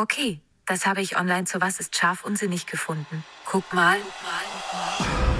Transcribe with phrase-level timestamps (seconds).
[0.00, 3.24] Okay, das habe ich online zu Was ist scharf und sinnig gefunden.
[3.44, 3.96] Guck mal.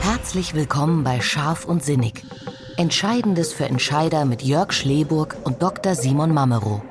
[0.00, 2.24] Herzlich willkommen bei Scharf und Sinnig.
[2.76, 5.94] Entscheidendes für Entscheider mit Jörg Schleburg und Dr.
[5.94, 6.82] Simon Mamero.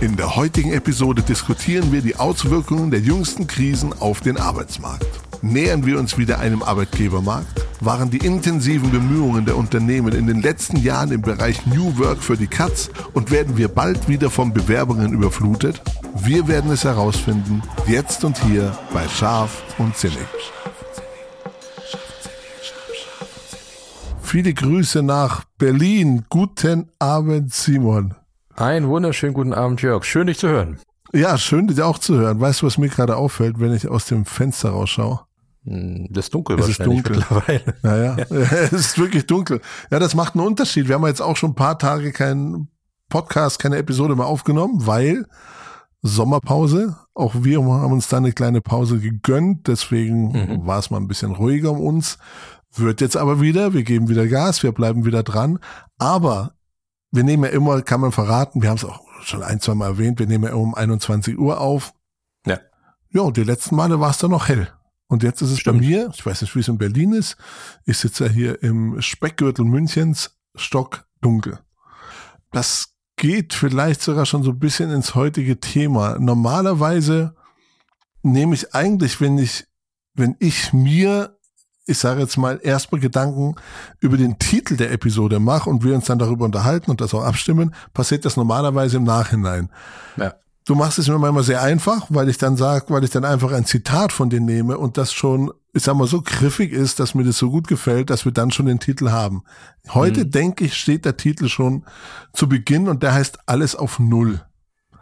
[0.00, 5.08] In der heutigen Episode diskutieren wir die Auswirkungen der jüngsten Krisen auf den Arbeitsmarkt.
[5.42, 7.67] Nähern wir uns wieder einem Arbeitgebermarkt?
[7.80, 12.36] Waren die intensiven Bemühungen der Unternehmen in den letzten Jahren im Bereich New Work für
[12.36, 15.80] die Katz und werden wir bald wieder von Bewerbungen überflutet?
[16.16, 20.18] Wir werden es herausfinden, jetzt und hier bei Scharf und Sinnig.
[24.22, 26.24] Viele Grüße nach Berlin.
[26.28, 28.14] Guten Abend, Simon.
[28.56, 30.04] Einen wunderschönen guten Abend, Jörg.
[30.04, 30.78] Schön, dich zu hören.
[31.14, 32.40] Ja, schön, dich auch zu hören.
[32.40, 35.27] Weißt du, was mir gerade auffällt, wenn ich aus dem Fenster rausschaue?
[35.68, 37.16] Hm, das ist dunkel es ist dunkel.
[37.16, 37.74] mittlerweile.
[37.82, 38.24] Naja, ja.
[38.30, 39.60] es ist wirklich dunkel.
[39.90, 40.88] Ja, das macht einen Unterschied.
[40.88, 42.68] Wir haben jetzt auch schon ein paar Tage keinen
[43.08, 45.26] Podcast, keine Episode mehr aufgenommen, weil
[46.02, 46.96] Sommerpause.
[47.14, 49.66] Auch wir haben uns da eine kleine Pause gegönnt.
[49.66, 50.66] Deswegen mhm.
[50.66, 52.18] war es mal ein bisschen ruhiger um uns.
[52.74, 53.74] Wird jetzt aber wieder.
[53.74, 54.62] Wir geben wieder Gas.
[54.62, 55.58] Wir bleiben wieder dran.
[55.98, 56.52] Aber
[57.10, 59.86] wir nehmen ja immer, kann man verraten, wir haben es auch schon ein, zwei Mal
[59.86, 61.94] erwähnt, wir nehmen ja immer um 21 Uhr auf.
[62.46, 62.58] Ja.
[63.10, 64.68] Ja, und die letzten Male war es dann noch hell.
[65.08, 65.80] Und jetzt ist es Stimmt.
[65.80, 67.36] bei mir, ich weiß nicht, wie es in Berlin ist,
[67.84, 71.58] ich sitze ja hier im Speckgürtel Münchens, stockdunkel.
[72.52, 76.18] Das geht vielleicht sogar schon so ein bisschen ins heutige Thema.
[76.18, 77.34] Normalerweise
[78.22, 79.66] nehme ich eigentlich, wenn ich,
[80.14, 81.38] wenn ich mir
[81.88, 83.56] ich sage jetzt mal, erstmal Gedanken
[83.98, 87.24] über den Titel der Episode mache und wir uns dann darüber unterhalten und das auch
[87.24, 89.70] abstimmen, passiert das normalerweise im Nachhinein.
[90.18, 90.34] Ja.
[90.68, 93.52] Du machst es mir manchmal sehr einfach, weil ich dann sage, weil ich dann einfach
[93.52, 97.14] ein Zitat von dir nehme und das schon, ich sag mal, so griffig ist, dass
[97.14, 99.44] mir das so gut gefällt, dass wir dann schon den Titel haben.
[99.88, 100.30] Heute, mhm.
[100.30, 101.86] denke ich, steht der Titel schon
[102.34, 104.42] zu Beginn und der heißt Alles auf Null.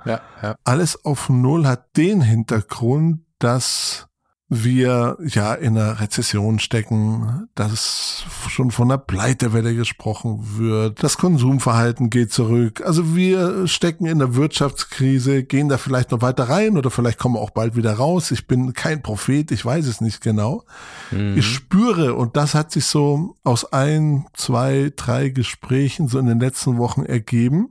[0.05, 0.55] Ja, ja.
[0.63, 4.07] Alles auf Null hat den Hintergrund, dass
[4.49, 12.11] wir ja in einer Rezession stecken, dass schon von einer Pleitewelle gesprochen wird, das Konsumverhalten
[12.11, 12.81] geht zurück.
[12.85, 17.35] Also wir stecken in der Wirtschaftskrise, gehen da vielleicht noch weiter rein oder vielleicht kommen
[17.35, 18.31] wir auch bald wieder raus.
[18.31, 20.63] Ich bin kein Prophet, ich weiß es nicht genau.
[21.11, 21.37] Mhm.
[21.37, 26.39] Ich spüre, und das hat sich so aus ein, zwei, drei Gesprächen so in den
[26.39, 27.71] letzten Wochen ergeben,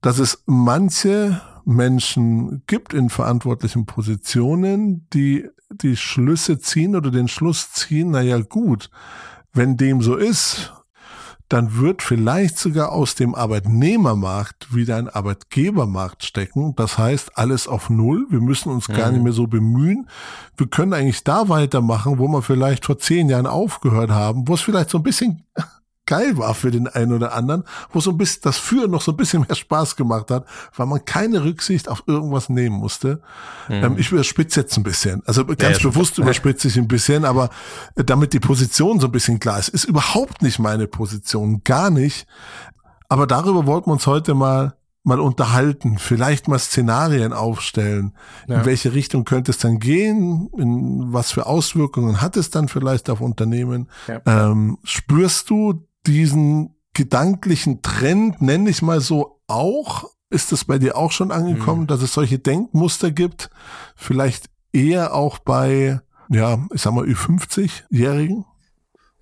[0.00, 7.72] dass es manche Menschen gibt in verantwortlichen Positionen, die die Schlüsse ziehen oder den Schluss
[7.72, 8.90] ziehen, naja gut,
[9.52, 10.72] wenn dem so ist,
[11.52, 16.74] dann wird vielleicht sogar aus dem Arbeitnehmermarkt wieder ein Arbeitgebermarkt stecken.
[16.76, 18.26] Das heißt, alles auf Null.
[18.30, 18.94] Wir müssen uns mhm.
[18.94, 20.08] gar nicht mehr so bemühen.
[20.56, 24.62] Wir können eigentlich da weitermachen, wo wir vielleicht vor zehn Jahren aufgehört haben, wo es
[24.62, 25.42] vielleicht so ein bisschen
[26.06, 29.12] geil war für den einen oder anderen, wo so ein bisschen das Führen noch so
[29.12, 30.46] ein bisschen mehr Spaß gemacht hat,
[30.76, 33.22] weil man keine Rücksicht auf irgendwas nehmen musste.
[33.68, 33.74] Mhm.
[33.74, 35.22] Ähm, ich überspitze jetzt ein bisschen.
[35.26, 37.50] Also ganz ja, bewusst überspitze ich ein bisschen, aber
[37.94, 41.90] äh, damit die Position so ein bisschen klar ist, ist überhaupt nicht meine Position, gar
[41.90, 42.26] nicht.
[43.08, 44.74] Aber darüber wollten wir uns heute mal
[45.04, 48.12] mal unterhalten, vielleicht mal Szenarien aufstellen.
[48.46, 48.60] Ja.
[48.60, 50.48] In welche Richtung könnte es dann gehen?
[50.56, 53.88] In was für Auswirkungen hat es dann vielleicht auf Unternehmen?
[54.06, 54.20] Ja.
[54.26, 60.10] Ähm, spürst du diesen gedanklichen Trend, nenne ich mal so, auch?
[60.30, 61.86] Ist das bei dir auch schon angekommen, mhm.
[61.86, 63.50] dass es solche Denkmuster gibt?
[63.94, 68.46] Vielleicht eher auch bei, ja, ich sag mal, Ü50-Jährigen?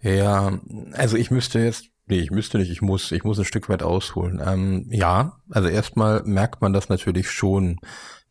[0.00, 0.58] Ja,
[0.92, 3.82] also ich müsste jetzt, nee, ich müsste nicht, ich muss, ich muss ein Stück weit
[3.82, 4.40] ausholen.
[4.44, 7.80] Ähm, ja, also erstmal merkt man das natürlich schon,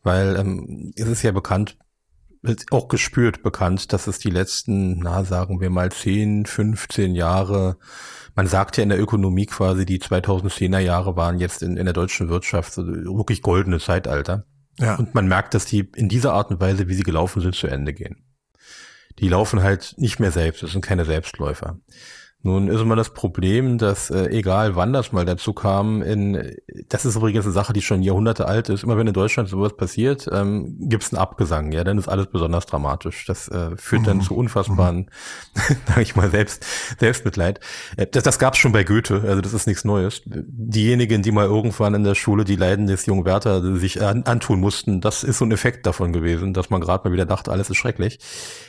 [0.02, 1.76] weil ähm, es ist ja bekannt,
[2.70, 7.76] auch gespürt bekannt, dass es die letzten, na sagen wir mal 10, 15 Jahre
[8.34, 11.92] man sagt ja in der Ökonomie quasi, die 2010er Jahre waren jetzt in, in der
[11.92, 14.46] deutschen Wirtschaft so wirklich goldene Zeitalter.
[14.78, 14.96] Ja.
[14.96, 17.66] Und man merkt, dass die in dieser Art und Weise, wie sie gelaufen sind, zu
[17.66, 18.24] Ende gehen.
[19.18, 21.80] Die laufen halt nicht mehr selbst, das sind keine Selbstläufer.
[22.42, 26.56] Nun ist immer das Problem, dass äh, egal wann das mal dazu kam, in,
[26.88, 28.82] das ist übrigens eine Sache, die schon Jahrhunderte alt ist.
[28.82, 32.28] Immer wenn in Deutschland sowas passiert, ähm, gibt es einen Abgesang, ja, dann ist alles
[32.28, 33.26] besonders dramatisch.
[33.26, 34.22] Das äh, führt dann mhm.
[34.22, 35.10] zu unfassbaren,
[35.54, 35.76] mhm.
[35.86, 36.64] sage ich mal, selbst
[36.98, 37.60] Selbstmitleid.
[37.98, 40.22] Äh, das das gab es schon bei Goethe, also das ist nichts Neues.
[40.24, 44.60] Diejenigen, die mal irgendwann in der Schule die Leiden des jungen Werther sich an, antun
[44.60, 47.70] mussten, das ist so ein Effekt davon gewesen, dass man gerade mal wieder dachte, alles
[47.70, 48.20] ist schrecklich.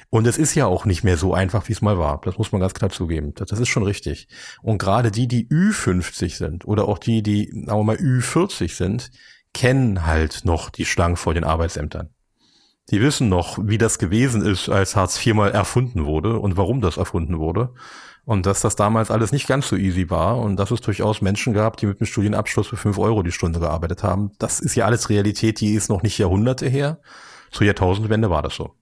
[0.10, 2.20] Und es ist ja auch nicht mehr so einfach, wie es mal war.
[2.26, 3.34] Das muss man ganz klar zugeben.
[3.36, 4.28] Das, das ist schon richtig.
[4.62, 9.12] Und gerade die, die Ü50 sind oder auch die, die, sagen wir mal, Ü40 sind,
[9.54, 12.10] kennen halt noch die Schlangen vor den Arbeitsämtern.
[12.90, 16.82] Die wissen noch, wie das gewesen ist, als Hartz IV mal erfunden wurde und warum
[16.82, 17.74] das erfunden wurde.
[18.26, 21.54] Und dass das damals alles nicht ganz so easy war und dass es durchaus Menschen
[21.54, 24.32] gab, die mit einem Studienabschluss für fünf Euro die Stunde gearbeitet haben.
[24.40, 27.00] Das ist ja alles Realität, die ist noch nicht Jahrhunderte her.
[27.52, 28.76] Zur Jahrtausendwende war das so.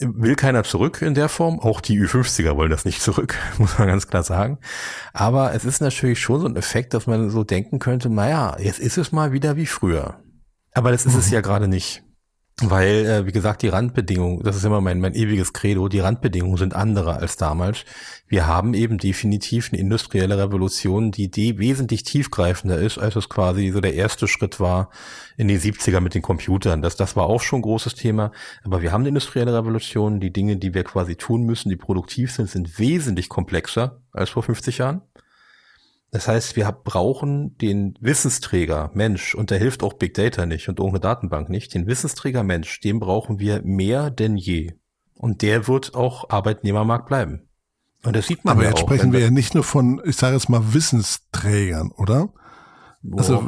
[0.00, 1.58] Will keiner zurück in der Form.
[1.58, 4.58] Auch die Ü50er wollen das nicht zurück, muss man ganz klar sagen.
[5.12, 8.78] Aber es ist natürlich schon so ein Effekt, dass man so denken könnte, naja, jetzt
[8.78, 10.20] ist es mal wieder wie früher.
[10.72, 12.03] Aber das ist es ja gerade nicht.
[12.62, 16.56] Weil, äh, wie gesagt, die Randbedingungen, das ist immer mein, mein ewiges Credo, die Randbedingungen
[16.56, 17.84] sind andere als damals.
[18.28, 23.70] Wir haben eben definitiv eine industrielle Revolution, die, die wesentlich tiefgreifender ist, als es quasi
[23.70, 24.90] so der erste Schritt war
[25.36, 26.80] in den 70er mit den Computern.
[26.80, 28.30] Das, das war auch schon ein großes Thema.
[28.62, 30.20] Aber wir haben eine industrielle Revolution.
[30.20, 34.44] Die Dinge, die wir quasi tun müssen, die produktiv sind, sind wesentlich komplexer als vor
[34.44, 35.02] 50 Jahren.
[36.14, 40.78] Das heißt, wir brauchen den Wissensträger Mensch und da hilft auch Big Data nicht und
[40.78, 41.74] irgendeine Datenbank nicht.
[41.74, 44.74] Den Wissensträger Mensch, den brauchen wir mehr denn je.
[45.16, 47.48] Und der wird auch Arbeitnehmermarkt bleiben.
[48.04, 50.14] Und das sieht man Aber ja jetzt auch, sprechen wir ja nicht nur von, ich
[50.14, 52.28] sage jetzt mal, Wissensträgern, oder?
[53.02, 53.18] Boah.
[53.18, 53.44] Also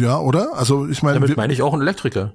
[0.00, 0.56] ja, oder?
[0.56, 2.34] Also ich meine, damit meine ich auch einen Elektriker.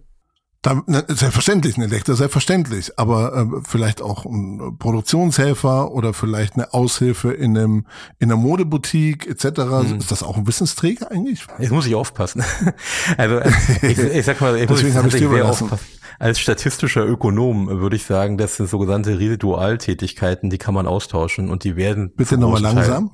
[0.64, 6.74] Da, ne, selbstverständlich ein Elektriker, selbstverständlich, aber äh, vielleicht auch ein Produktionshelfer oder vielleicht eine
[6.74, 7.86] Aushilfe in einem
[8.18, 9.62] in einer Modeboutique etc.
[9.62, 9.98] Hm.
[10.00, 11.46] Ist das auch ein Wissensträger eigentlich?
[11.60, 12.44] Jetzt muss ich aufpassen.
[13.18, 13.40] also
[13.82, 15.86] ich, ich sag mal, ich muss Deswegen habe ich dir aufpassen.
[16.20, 21.64] Als statistischer Ökonom würde ich sagen, das sind sogenannte Residualtätigkeiten, die kann man austauschen und
[21.64, 22.14] die werden.
[22.16, 23.12] Bitte nochmal langsam.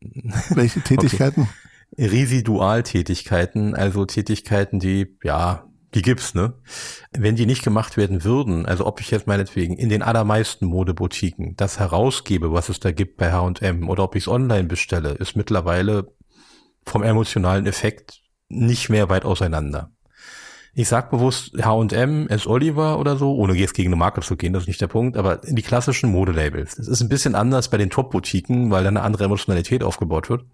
[0.50, 1.48] Welche Tätigkeiten?
[1.96, 2.06] Okay.
[2.06, 5.64] Residualtätigkeiten, also Tätigkeiten, die ja
[5.94, 6.54] die gibt's, ne?
[7.12, 11.54] Wenn die nicht gemacht werden würden, also ob ich jetzt meinetwegen in den allermeisten Modeboutiquen
[11.56, 15.36] das herausgebe, was es da gibt bei H&M oder ob ich es online bestelle, ist
[15.36, 16.12] mittlerweile
[16.84, 19.92] vom emotionalen Effekt nicht mehr weit auseinander.
[20.76, 22.48] Ich sag bewusst H&M, S.
[22.48, 25.16] Oliver oder so, ohne jetzt gegen eine Marke zu gehen, das ist nicht der Punkt,
[25.16, 26.74] aber die klassischen Modelabels.
[26.74, 30.44] Das ist ein bisschen anders bei den Top-Boutiquen, weil da eine andere Emotionalität aufgebaut wird.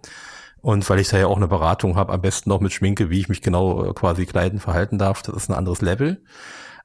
[0.63, 3.21] Und weil ich da ja auch eine Beratung habe, am besten noch mit Schminke, wie
[3.21, 6.23] ich mich genau äh, quasi kleiden, verhalten darf, das ist ein anderes Level.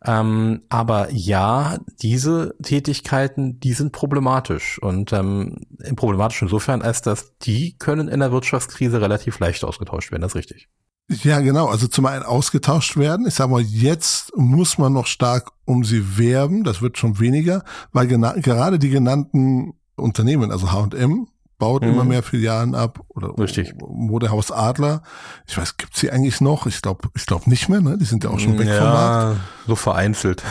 [0.06, 5.58] Ähm, aber ja, diese Tätigkeiten, die sind problematisch und ähm,
[5.96, 10.38] problematisch insofern, als dass die können in der Wirtschaftskrise relativ leicht ausgetauscht werden, das ist
[10.38, 10.70] richtig.
[11.08, 11.68] Ja, genau.
[11.68, 13.28] Also zum einen ausgetauscht werden.
[13.28, 16.64] Ich sage mal, jetzt muss man noch stark um sie werben.
[16.64, 21.90] Das wird schon weniger, weil gerade die genannten Unternehmen, also H&M, baut mhm.
[21.90, 23.76] immer mehr Filialen ab oder Richtig.
[23.80, 25.04] Modehaus Adler.
[25.48, 26.66] Ich weiß, gibt's sie eigentlich noch?
[26.66, 27.82] Ich glaube, ich glaube nicht mehr.
[27.82, 29.42] Ne, die sind ja auch schon weg ja, vom Markt.
[29.68, 30.44] So vereinzelt.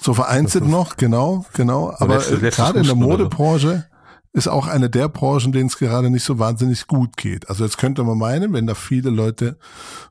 [0.00, 1.94] So vereinzelt noch, genau, genau.
[1.96, 3.86] Aber letzte, gerade in der Modebranche
[4.32, 7.50] ist auch eine der Branchen, denen es gerade nicht so wahnsinnig gut geht.
[7.50, 9.58] Also jetzt könnte man meinen, wenn da viele Leute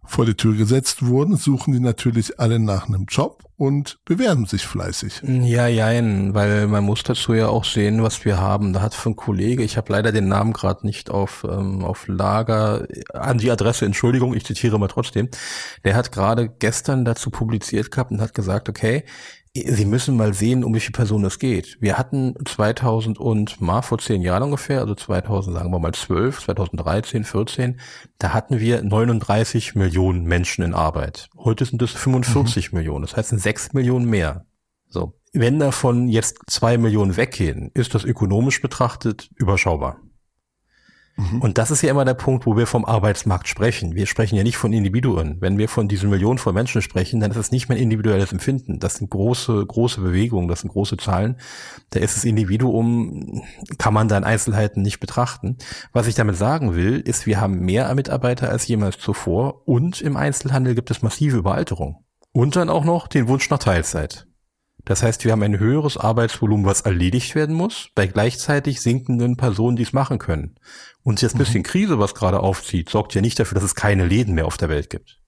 [0.06, 4.66] vor die Tür gesetzt wurden, suchen die natürlich alle nach einem Job und bewerben sich
[4.66, 5.22] fleißig.
[5.24, 8.74] Ja, jein, weil man muss dazu ja auch sehen, was wir haben.
[8.74, 12.88] Da hat ein Kollege, ich habe leider den Namen gerade nicht auf, ähm, auf Lager,
[13.14, 15.30] an die Adresse, Entschuldigung, ich zitiere mal trotzdem,
[15.84, 19.04] der hat gerade gestern dazu publiziert gehabt und hat gesagt, okay,
[19.54, 21.78] Sie müssen mal sehen, um welche Person es geht.
[21.82, 26.40] Wir hatten 2000 und mal vor zehn Jahren ungefähr, also 2000, sagen wir mal 12,
[26.46, 27.80] 2013, 14,
[28.18, 31.28] da hatten wir 39 Millionen Menschen in Arbeit.
[31.38, 32.78] Heute sind es 45 mhm.
[32.78, 33.02] Millionen.
[33.02, 34.46] Das heißt, sind sechs Millionen mehr.
[34.88, 35.20] So.
[35.34, 39.98] Wenn davon jetzt zwei Millionen weggehen, ist das ökonomisch betrachtet überschaubar.
[41.22, 41.42] Mhm.
[41.42, 43.96] Und das ist ja immer der Punkt, wo wir vom Arbeitsmarkt sprechen.
[43.96, 45.38] Wir sprechen ja nicht von Individuen.
[45.40, 48.80] Wenn wir von diesen Millionen von Menschen sprechen, dann ist es nicht mehr individuelles Empfinden.
[48.80, 51.38] Das sind große, große Bewegungen, das sind große Zahlen.
[51.92, 53.44] Da ist das Individuum,
[53.78, 55.58] kann man da in Einzelheiten nicht betrachten.
[55.94, 60.18] Was ich damit sagen will, ist, wir haben mehr Mitarbeiter als jemals zuvor und im
[60.18, 62.04] Einzelhandel gibt es massive Überalterung.
[62.34, 64.28] Und dann auch noch den Wunsch nach Teilzeit.
[64.86, 69.76] Das heißt, wir haben ein höheres Arbeitsvolumen, was erledigt werden muss, bei gleichzeitig sinkenden Personen,
[69.76, 70.56] die es machen können.
[71.04, 71.66] Und jetzt ein bisschen mhm.
[71.66, 74.70] Krise, was gerade aufzieht, sorgt ja nicht dafür, dass es keine Läden mehr auf der
[74.70, 75.22] Welt gibt.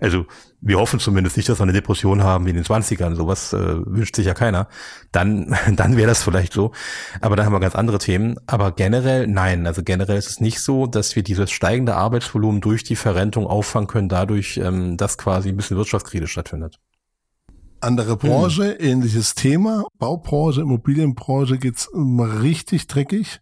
[0.00, 0.26] Also
[0.60, 3.14] wir hoffen zumindest nicht, dass wir eine Depression haben wie in den 20ern.
[3.14, 4.68] Sowas äh, wünscht sich ja keiner.
[5.12, 6.72] Dann, dann wäre das vielleicht so.
[7.20, 8.36] Aber dann haben wir ganz andere Themen.
[8.46, 9.66] Aber generell, nein.
[9.66, 13.88] Also generell ist es nicht so, dass wir dieses steigende Arbeitsvolumen durch die Verrentung auffangen
[13.88, 16.78] können, dadurch, ähm, dass quasi ein bisschen Wirtschaftskrise stattfindet.
[17.80, 18.86] Andere Branche, hm.
[18.86, 19.84] ähnliches Thema.
[19.98, 23.40] Baubranche, Immobilienbranche geht's richtig dreckig.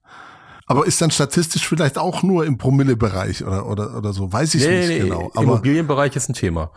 [0.67, 4.33] Aber ist dann statistisch vielleicht auch nur im Promillebereich oder, oder, oder so?
[4.33, 5.31] Weiß ich nee, nicht nee, genau.
[5.35, 6.73] Aber Immobilienbereich ist ein Thema.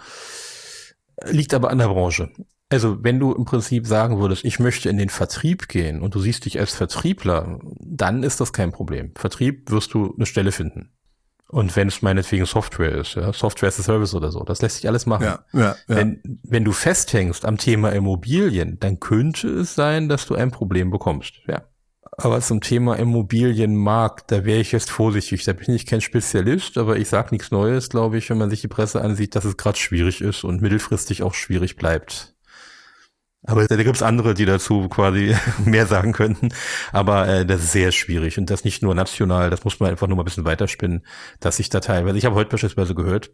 [1.25, 2.31] Liegt aber an der Branche.
[2.69, 6.21] Also wenn du im Prinzip sagen würdest, ich möchte in den Vertrieb gehen und du
[6.21, 9.11] siehst dich als Vertriebler, dann ist das kein Problem.
[9.15, 10.93] Vertrieb wirst du eine Stelle finden.
[11.51, 14.77] Und wenn es meinetwegen Software ist, ja, Software as a Service oder so, das lässt
[14.77, 15.25] sich alles machen.
[15.25, 15.75] Ja, ja, ja.
[15.87, 20.91] Wenn, wenn du festhängst am Thema Immobilien, dann könnte es sein, dass du ein Problem
[20.91, 21.41] bekommst.
[21.47, 21.63] Ja.
[22.17, 25.43] Aber zum Thema Immobilienmarkt, da wäre ich jetzt vorsichtig.
[25.43, 28.61] Da bin ich kein Spezialist, aber ich sage nichts Neues, glaube ich, wenn man sich
[28.61, 32.33] die Presse ansieht, dass es gerade schwierig ist und mittelfristig auch schwierig bleibt.
[33.43, 36.49] Aber da gibt's andere, die dazu quasi mehr sagen könnten.
[36.91, 40.07] Aber äh, das ist sehr schwierig und das nicht nur national, das muss man einfach
[40.07, 41.05] nur mal ein bisschen weiterspinnen,
[41.39, 43.31] dass sich da teilweise, ich habe heute beispielsweise gehört,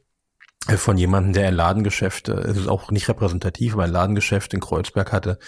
[0.67, 4.53] äh, von jemandem, der ein Ladengeschäft, äh, es ist auch nicht repräsentativ, aber ein Ladengeschäft
[4.53, 5.39] in Kreuzberg hatte.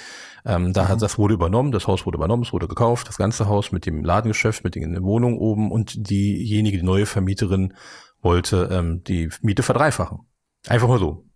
[0.46, 0.88] Ähm, da mhm.
[0.90, 3.86] hat das wurde übernommen, das Haus wurde übernommen, es wurde gekauft, das ganze Haus mit
[3.86, 7.74] dem Ladengeschäft, mit den Wohnungen oben und diejenige, die neue Vermieterin
[8.22, 10.20] wollte ähm, die Miete verdreifachen.
[10.68, 11.29] Einfach mal so.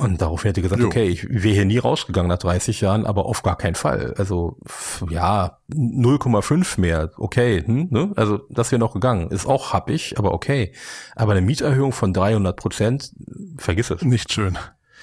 [0.00, 0.86] Und daraufhin hätte gesagt, jo.
[0.86, 4.14] okay, ich wäre hier nie rausgegangen nach 30 Jahren, aber auf gar keinen Fall.
[4.16, 4.56] Also
[5.10, 8.12] ja, 0,5 mehr, okay, hm, ne?
[8.16, 9.30] Also das wäre noch gegangen.
[9.30, 10.72] Ist auch happig, aber okay.
[11.16, 13.12] Aber eine Mieterhöhung von 300 Prozent,
[13.58, 14.02] vergiss es.
[14.02, 14.56] Nicht schön.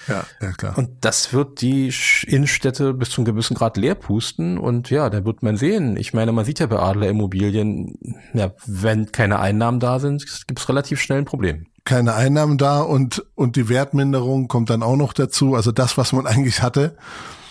[0.08, 0.76] Ja, ja klar.
[0.76, 1.92] Und das wird die
[2.26, 5.96] Innenstädte bis zu einem gewissen Grad leer pusten und ja, da wird man sehen.
[5.96, 7.98] Ich meine, man sieht ja bei Adler Immobilien,
[8.32, 12.82] ja, wenn keine Einnahmen da sind, gibt es relativ schnell ein Problem keine Einnahmen da
[12.82, 15.54] und, und die Wertminderung kommt dann auch noch dazu.
[15.54, 16.96] Also das, was man eigentlich hatte,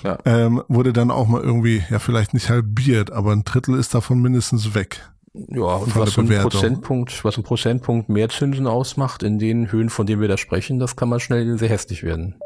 [0.03, 0.17] ja.
[0.25, 4.21] ähm, wurde dann auch mal irgendwie, ja, vielleicht nicht halbiert, aber ein Drittel ist davon
[4.21, 5.01] mindestens weg.
[5.33, 10.05] Ja, und was ein Prozentpunkt, was ein Prozentpunkt mehr Zinsen ausmacht in den Höhen, von
[10.05, 12.39] denen wir da sprechen, das kann mal schnell sehr hässlich werden.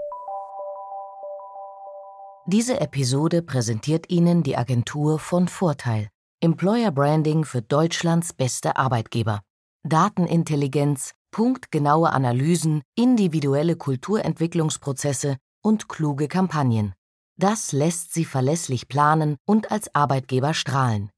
[2.48, 6.10] Diese Episode präsentiert Ihnen die Agentur von Vorteil.
[6.42, 9.42] Employer Branding für Deutschlands beste Arbeitgeber.
[9.84, 16.94] Datenintelligenz, punktgenaue Analysen, individuelle Kulturentwicklungsprozesse und kluge Kampagnen.
[17.38, 21.10] Das lässt sie verlässlich planen und als Arbeitgeber strahlen.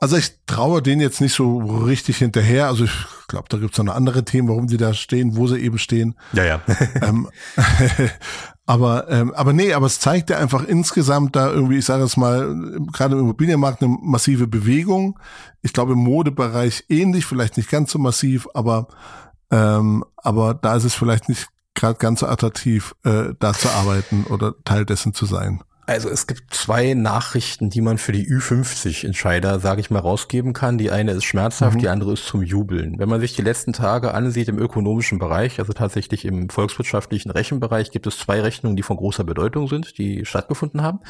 [0.00, 2.68] Also ich traue denen jetzt nicht so richtig hinterher.
[2.68, 2.92] Also ich
[3.26, 6.14] glaube, da gibt es noch andere Themen, warum sie da stehen, wo sie eben stehen.
[6.32, 6.62] Ja, ja.
[7.02, 7.28] ähm,
[8.66, 12.16] aber, ähm, aber nee, aber es zeigt ja einfach insgesamt da irgendwie, ich sage es
[12.16, 12.54] mal,
[12.92, 15.18] gerade im Immobilienmarkt eine massive Bewegung.
[15.62, 18.86] Ich glaube im Modebereich ähnlich, vielleicht nicht ganz so massiv, aber,
[19.50, 24.24] ähm, aber da ist es vielleicht nicht gerade ganz so attraktiv, äh, da zu arbeiten
[24.24, 25.62] oder Teil dessen zu sein.
[25.88, 30.76] Also es gibt zwei Nachrichten, die man für die Ü50-Entscheider, sage ich mal, rausgeben kann.
[30.76, 31.80] Die eine ist schmerzhaft, mhm.
[31.80, 32.98] die andere ist zum Jubeln.
[32.98, 37.90] Wenn man sich die letzten Tage ansieht im ökonomischen Bereich, also tatsächlich im volkswirtschaftlichen Rechenbereich,
[37.90, 41.00] gibt es zwei Rechnungen, die von großer Bedeutung sind, die stattgefunden haben.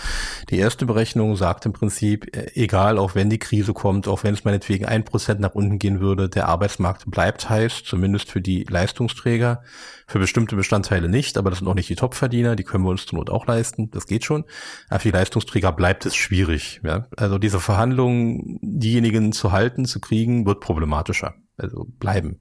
[0.48, 4.34] Die erste Berechnung sagt im Prinzip, äh, egal, auch wenn die Krise kommt, auch wenn
[4.34, 8.62] es meinetwegen ein Prozent nach unten gehen würde, der Arbeitsmarkt bleibt heiß, zumindest für die
[8.62, 9.60] Leistungsträger.
[10.08, 13.04] Für bestimmte Bestandteile nicht, aber das sind auch nicht die Topverdiener, die können wir uns
[13.04, 14.44] zur Not auch leisten, das geht schon.
[14.88, 16.80] Aber für die Leistungsträger bleibt es schwierig.
[16.82, 17.06] Ja?
[17.18, 21.34] Also diese Verhandlungen, diejenigen zu halten, zu kriegen, wird problematischer.
[21.58, 22.40] Also bleiben.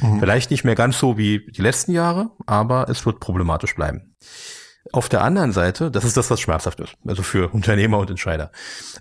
[0.00, 0.20] Mhm.
[0.20, 4.14] Vielleicht nicht mehr ganz so wie die letzten Jahre, aber es wird problematisch bleiben.
[4.92, 8.52] Auf der anderen Seite, das ist das, was schmerzhaft ist, also für Unternehmer und Entscheider.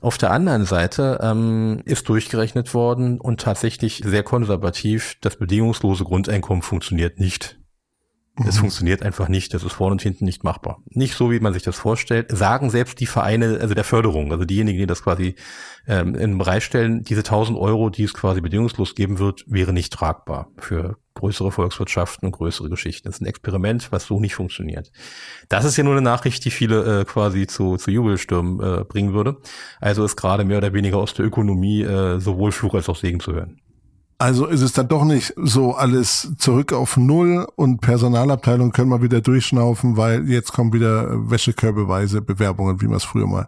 [0.01, 6.63] Auf der anderen Seite ähm, ist durchgerechnet worden und tatsächlich sehr konservativ, das bedingungslose Grundeinkommen
[6.63, 7.60] funktioniert nicht.
[8.44, 8.62] Es mhm.
[8.62, 9.54] funktioniert einfach nicht.
[9.54, 10.82] Das ist vorne und hinten nicht machbar.
[10.89, 12.36] Nicht so, wie man sich das vorstellt.
[12.36, 15.36] Sagen selbst die Vereine, also der Förderung, also diejenigen, die das quasi
[15.88, 19.72] ähm, in den Bereich stellen, diese 1000 Euro, die es quasi bedingungslos geben wird, wäre
[19.72, 23.08] nicht tragbar für größere Volkswirtschaften und größere Geschichten.
[23.08, 24.92] Das ist ein Experiment, was so nicht funktioniert.
[25.48, 29.13] Das ist ja nur eine Nachricht, die viele äh, quasi zu, zu Jubelstürmen äh, bringen
[29.13, 29.38] würde.
[29.80, 33.22] Also ist gerade mehr oder weniger aus der Ökonomie äh, sowohl Fluch als auch Segen
[33.22, 33.62] zu hören.
[34.17, 39.01] Also ist es dann doch nicht so alles zurück auf Null und Personalabteilung können wir
[39.01, 43.48] wieder durchschnaufen, weil jetzt kommen wieder wäschekörbeweise Bewerbungen, wie man es früher mal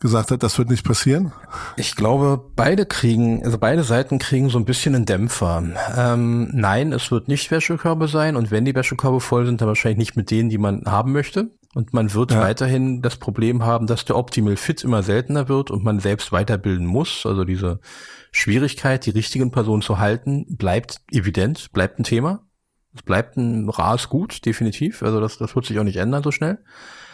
[0.00, 1.32] gesagt hat, das wird nicht passieren?
[1.76, 5.62] Ich glaube, beide kriegen, also beide Seiten kriegen so ein bisschen einen Dämpfer.
[5.96, 9.98] Ähm, nein, es wird nicht Wäschekörbe sein und wenn die Wäschekörbe voll sind, dann wahrscheinlich
[9.98, 11.50] nicht mit denen, die man haben möchte.
[11.78, 12.40] Und man wird ja.
[12.40, 16.84] weiterhin das Problem haben, dass der Optimal Fit immer seltener wird und man selbst weiterbilden
[16.84, 17.24] muss.
[17.24, 17.78] Also diese
[18.32, 22.42] Schwierigkeit, die richtigen Personen zu halten, bleibt evident, bleibt ein Thema.
[22.96, 25.04] Es bleibt ein rares Gut, definitiv.
[25.04, 26.58] Also das, das wird sich auch nicht ändern so schnell.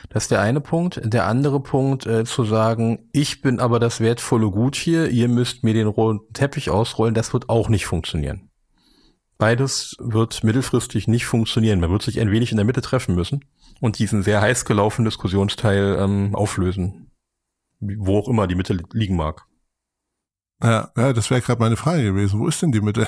[0.08, 0.98] Das ist der eine Punkt.
[1.04, 5.62] Der andere Punkt, äh, zu sagen, ich bin aber das wertvolle Gut hier, ihr müsst
[5.62, 8.48] mir den roten Teppich ausrollen, das wird auch nicht funktionieren.
[9.36, 11.80] Beides wird mittelfristig nicht funktionieren.
[11.80, 13.44] Man wird sich ein wenig in der Mitte treffen müssen
[13.80, 17.10] und diesen sehr heiß gelaufenen Diskussionsteil ähm, auflösen.
[17.80, 19.46] Wo auch immer die Mitte liegen mag.
[20.62, 22.40] Ja, ja das wäre gerade meine Frage gewesen.
[22.40, 23.06] Wo ist denn die Mitte?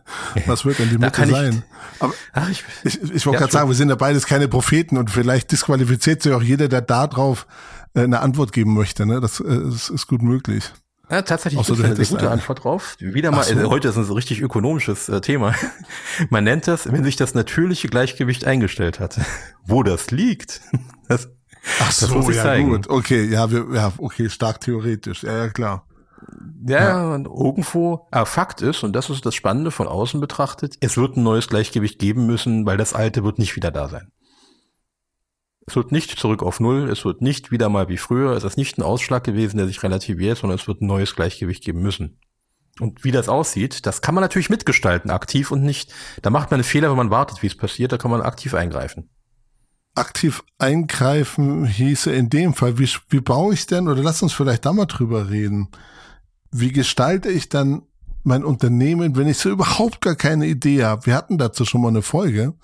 [0.46, 1.62] Was wird denn die Mitte sein?
[2.00, 4.96] Aber Ach, ich, ich, ich wollte ja, gerade sagen, wir sind ja beides keine Propheten
[4.96, 7.46] und vielleicht disqualifiziert sich auch jeder, der da drauf
[7.94, 9.06] äh, eine Antwort geben möchte.
[9.06, 9.20] Ne?
[9.20, 10.72] Das, äh, das ist gut möglich.
[11.08, 12.30] Ja, tatsächlich ist eine sehr gute.
[12.30, 12.96] Antwort drauf.
[12.98, 13.54] Wieder mal, so.
[13.54, 15.54] äh, heute ist ein so richtig ökonomisches äh, Thema.
[16.30, 19.20] Man nennt das, wenn sich das natürliche Gleichgewicht eingestellt hat.
[19.64, 20.62] Wo das liegt,
[21.08, 21.28] das
[21.80, 22.70] Ach so, ja zeigen.
[22.70, 22.88] gut.
[22.88, 25.22] Okay, ja, wir, ja, okay, stark theoretisch.
[25.22, 25.86] Ja, ja, klar.
[26.66, 30.76] Ja, ja, und irgendwo, aber Fakt ist, und das ist das Spannende von außen betrachtet,
[30.80, 34.10] es wird ein neues Gleichgewicht geben müssen, weil das alte wird nicht wieder da sein.
[35.66, 38.56] Es wird nicht zurück auf Null, es wird nicht wieder mal wie früher, es ist
[38.56, 42.20] nicht ein Ausschlag gewesen, der sich relativiert, sondern es wird ein neues Gleichgewicht geben müssen.
[42.78, 45.92] Und wie das aussieht, das kann man natürlich mitgestalten, aktiv und nicht.
[46.22, 48.54] Da macht man einen Fehler, wenn man wartet, wie es passiert, da kann man aktiv
[48.54, 49.08] eingreifen.
[49.94, 54.66] Aktiv eingreifen hieße in dem Fall, wie, wie baue ich denn, oder lass uns vielleicht
[54.66, 55.68] da mal drüber reden.
[56.52, 57.82] Wie gestalte ich dann
[58.22, 61.06] mein Unternehmen, wenn ich so überhaupt gar keine Idee habe?
[61.06, 62.54] Wir hatten dazu schon mal eine Folge.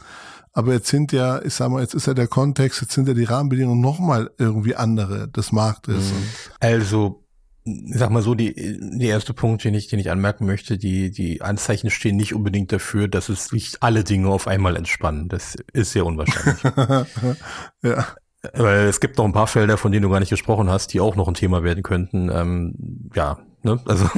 [0.52, 3.14] Aber jetzt sind ja, ich sag mal, jetzt ist ja der Kontext, jetzt sind ja
[3.14, 6.12] die Rahmenbedingungen nochmal irgendwie andere des Marktes.
[6.12, 6.26] Mhm.
[6.60, 7.22] Also
[7.64, 11.10] ich sag mal so, die, die erste Punkt, den ich, den ich anmerken möchte, die,
[11.10, 15.28] die Anzeichen stehen nicht unbedingt dafür, dass es sich alle Dinge auf einmal entspannen.
[15.28, 16.62] Das ist sehr unwahrscheinlich.
[17.82, 18.06] ja.
[18.54, 21.00] Weil es gibt noch ein paar Felder, von denen du gar nicht gesprochen hast, die
[21.00, 22.28] auch noch ein Thema werden könnten.
[22.28, 22.74] Ähm,
[23.14, 23.80] ja, Ne?
[23.84, 24.08] Also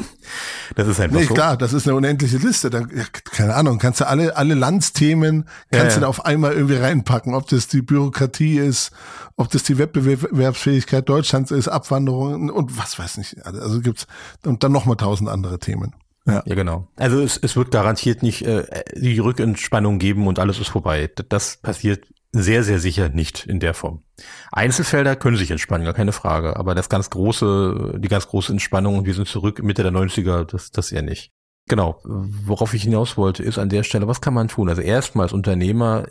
[0.74, 1.34] das ist einfach nee, so.
[1.34, 2.70] klar, das ist eine unendliche Liste.
[2.70, 6.52] Da, ja, keine Ahnung, kannst du alle alle Landsthemen kannst ja, du da auf einmal
[6.52, 8.92] irgendwie reinpacken, ob das die Bürokratie ist,
[9.36, 13.44] ob das die Wettbewerbsfähigkeit Deutschlands ist, Abwanderung und was weiß nicht.
[13.44, 14.06] Also gibt's
[14.44, 15.94] und dann noch mal tausend andere Themen.
[16.26, 16.42] Ja.
[16.46, 16.88] ja, genau.
[16.96, 18.64] Also es, es wird garantiert nicht äh,
[18.96, 21.10] die Rückentspannung geben und alles ist vorbei.
[21.28, 24.02] Das passiert sehr, sehr sicher nicht in der Form.
[24.50, 26.56] Einzelfelder können sich entspannen, gar keine Frage.
[26.56, 30.44] Aber das ganz große, die ganz große Entspannung und wir sind zurück Mitte der 90er,
[30.44, 31.32] das, das eher nicht.
[31.66, 32.00] Genau.
[32.04, 34.68] Worauf ich hinaus wollte, ist an der Stelle, was kann man tun?
[34.68, 36.06] Also erstmal Unternehmer,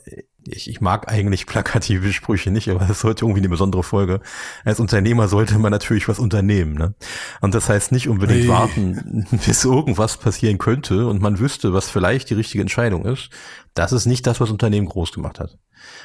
[0.48, 4.22] ich, ich mag eigentlich plakative Sprüche nicht, aber das sollte irgendwie eine besondere Folge.
[4.66, 6.74] Als Unternehmer sollte man natürlich was unternehmen.
[6.74, 6.94] Ne?
[7.42, 8.48] Und das heißt nicht unbedingt hey.
[8.50, 13.30] warten, bis irgendwas passieren könnte und man wüsste, was vielleicht die richtige Entscheidung ist.
[13.74, 15.58] Das ist nicht das, was Unternehmen groß gemacht hat.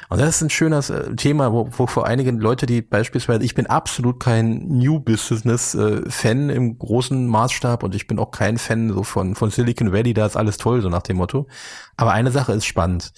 [0.09, 3.55] Und das ist ein schönes äh, Thema, wo, wo vor einigen Leute, die beispielsweise, ich
[3.55, 5.77] bin absolut kein New Business
[6.07, 10.13] Fan im großen Maßstab und ich bin auch kein Fan so von, von Silicon Valley,
[10.13, 11.47] da ist alles toll, so nach dem Motto.
[11.95, 13.13] Aber eine Sache ist spannend.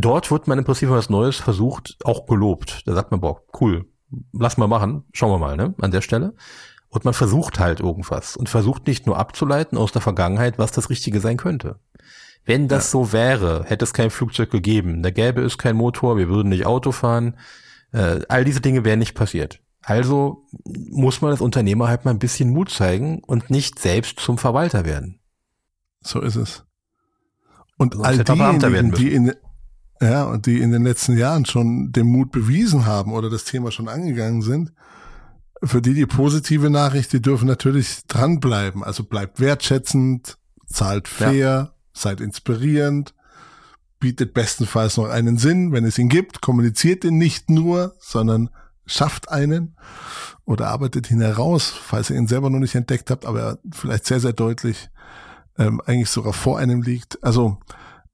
[0.00, 2.86] Dort wird man im Prinzip was Neues versucht, auch gelobt.
[2.86, 3.86] Da sagt man, boah, cool,
[4.32, 6.34] lass mal machen, schauen wir mal, ne, an der Stelle.
[6.88, 10.88] Und man versucht halt irgendwas und versucht nicht nur abzuleiten aus der Vergangenheit, was das
[10.88, 11.80] Richtige sein könnte.
[12.44, 12.90] Wenn das ja.
[12.90, 16.64] so wäre, hätte es kein Flugzeug gegeben, da gäbe es kein Motor, wir würden nicht
[16.64, 17.36] Auto fahren,
[17.92, 19.60] äh, all diese Dinge wären nicht passiert.
[19.82, 24.38] Also muss man als Unternehmer halt mal ein bisschen Mut zeigen und nicht selbst zum
[24.38, 25.18] Verwalter werden.
[26.00, 26.64] So ist es.
[27.76, 29.32] Und Sonst all diejenigen, die in,
[30.00, 33.70] ja, und die in den letzten Jahren schon den Mut bewiesen haben oder das Thema
[33.70, 34.72] schon angegangen sind,
[35.62, 38.84] für die die positive Nachricht, die dürfen natürlich dranbleiben.
[38.84, 43.14] Also bleibt wertschätzend, zahlt fair, ja seid inspirierend,
[44.00, 48.50] bietet bestenfalls noch einen Sinn, wenn es ihn gibt, kommuniziert ihn nicht nur, sondern
[48.86, 49.76] schafft einen
[50.44, 54.20] oder arbeitet ihn heraus, falls ihr ihn selber noch nicht entdeckt habt, aber vielleicht sehr,
[54.20, 54.88] sehr deutlich
[55.58, 57.22] ähm, eigentlich sogar vor einem liegt.
[57.22, 57.58] Also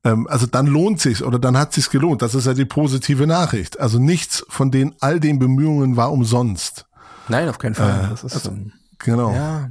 [0.04, 2.22] also dann lohnt sich's oder dann hat sich's gelohnt.
[2.22, 3.80] Das ist ja die positive Nachricht.
[3.80, 6.86] Also nichts von den all den Bemühungen war umsonst.
[7.28, 8.04] Nein, auf keinen Fall.
[8.04, 9.32] Äh, das ist also, ähm, genau.
[9.32, 9.70] Ja,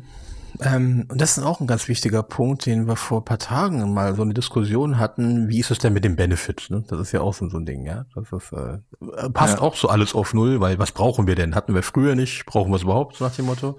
[0.61, 4.15] ähm, und das ist auch ein ganz wichtiger Punkt, den wir vor paar Tagen mal
[4.15, 5.49] so eine Diskussion hatten.
[5.49, 6.67] Wie ist es denn mit dem Benefit?
[6.69, 6.83] Ne?
[6.87, 8.05] Das ist ja auch so, so ein Ding, ja.
[8.15, 9.61] Das ist, äh, passt ja.
[9.61, 11.55] auch so alles auf Null, weil was brauchen wir denn?
[11.55, 13.77] Hatten wir früher nicht, brauchen wir es überhaupt, nach dem Motto.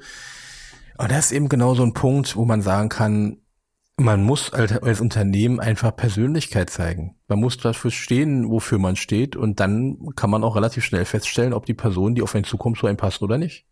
[0.97, 3.39] Und das ist eben genau so ein Punkt, wo man sagen kann,
[3.97, 7.17] man muss als, Unternehmen einfach Persönlichkeit zeigen.
[7.29, 11.53] Man muss dafür stehen, wofür man steht, und dann kann man auch relativ schnell feststellen,
[11.53, 13.67] ob die Person, die auf einen zukommt, so einen passt oder nicht.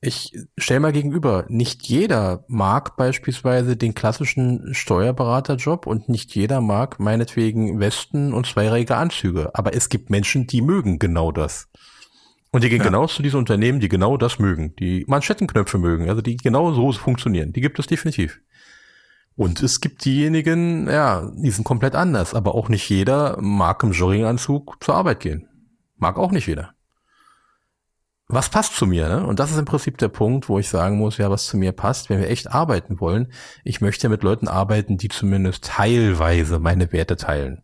[0.00, 7.00] Ich stell mal gegenüber, nicht jeder mag beispielsweise den klassischen Steuerberaterjob und nicht jeder mag
[7.00, 9.50] meinetwegen Westen und zweiräige Anzüge.
[9.54, 11.68] Aber es gibt Menschen, die mögen genau das.
[12.52, 12.84] Und die gehen ja.
[12.84, 16.92] genau zu diesen Unternehmen, die genau das mögen, die Manschettenknöpfe mögen, also die genau so
[16.92, 17.52] funktionieren.
[17.52, 18.40] Die gibt es definitiv.
[19.36, 23.92] Und es gibt diejenigen, ja, die sind komplett anders, aber auch nicht jeder mag im
[23.92, 25.48] Jogginganzug zur Arbeit gehen.
[25.96, 26.76] Mag auch nicht jeder
[28.28, 29.08] was passt zu mir?
[29.08, 29.26] Ne?
[29.26, 31.72] Und das ist im Prinzip der Punkt, wo ich sagen muss, ja, was zu mir
[31.72, 33.32] passt, wenn wir echt arbeiten wollen.
[33.64, 37.62] Ich möchte mit Leuten arbeiten, die zumindest teilweise meine Werte teilen.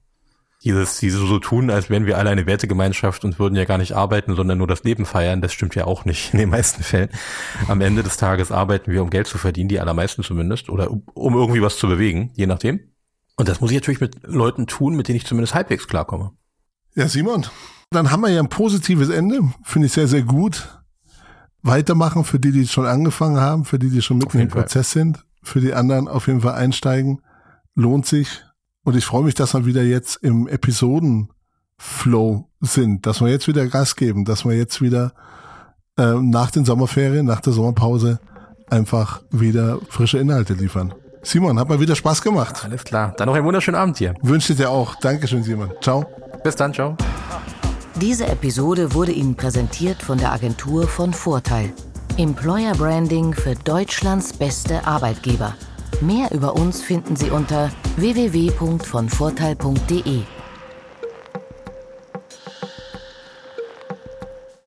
[0.64, 3.94] Dieses, diese so tun, als wären wir alle eine Wertegemeinschaft und würden ja gar nicht
[3.94, 7.09] arbeiten, sondern nur das Leben feiern, das stimmt ja auch nicht in den meisten Fällen.
[7.66, 11.35] Am Ende des Tages arbeiten wir, um Geld zu verdienen, die allermeisten zumindest, oder um
[11.35, 12.79] irgendwie was zu bewegen, je nachdem.
[13.37, 16.31] Und das muss ich natürlich mit Leuten tun, mit denen ich zumindest halbwegs klarkomme.
[16.94, 17.46] Ja, Simon,
[17.90, 19.40] dann haben wir ja ein positives Ende.
[19.64, 20.83] Finde ich sehr, sehr gut.
[21.62, 25.25] Weitermachen für die, die schon angefangen haben, für die, die schon mitten im Prozess sind.
[25.42, 27.20] Für die anderen auf jeden Fall einsteigen.
[27.75, 28.44] Lohnt sich.
[28.85, 31.37] Und ich freue mich, dass wir wieder jetzt im Episodenformat
[31.83, 35.12] Flow sind, dass wir jetzt wieder Gas geben, dass wir jetzt wieder
[35.99, 38.21] äh, nach den Sommerferien, nach der Sommerpause
[38.71, 40.95] einfach wieder frische Inhalte liefern.
[41.23, 42.64] Simon, hat mal wieder Spaß gemacht.
[42.64, 43.14] Alles klar.
[43.16, 44.14] Dann noch einen wunderschönen Abend hier.
[44.23, 44.95] Wünsche dir auch.
[44.95, 45.73] Dankeschön, Simon.
[45.81, 46.07] Ciao.
[46.45, 46.97] Bis dann, ciao.
[48.01, 51.73] Diese Episode wurde Ihnen präsentiert von der Agentur von Vorteil.
[52.16, 55.55] Employer Branding für Deutschlands beste Arbeitgeber.
[56.03, 60.42] Mehr über uns finden Sie unter www.vonvorteil.de.